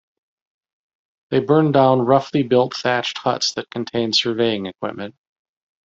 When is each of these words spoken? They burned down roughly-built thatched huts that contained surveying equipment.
They 1.29 1.41
burned 1.41 1.75
down 1.75 2.01
roughly-built 2.01 2.75
thatched 2.75 3.19
huts 3.19 3.53
that 3.53 3.69
contained 3.69 4.15
surveying 4.15 4.65
equipment. 4.65 5.13